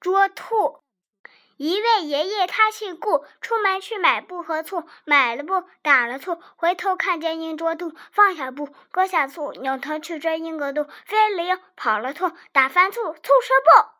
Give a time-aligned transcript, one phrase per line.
[0.00, 0.80] 捉兔。
[1.58, 13.97] 一位爷爷他姓顾出门去买布和醋买了布打了醋回头看见鹰捉兔放下布搁下醋扭头去追鹰和兔飞了鹰跑了兔打翻醋醋湿布